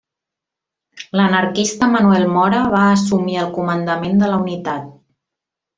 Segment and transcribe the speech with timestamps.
[1.19, 4.93] L'anarquista Manuel Mora va assumir el comandament de la unitat.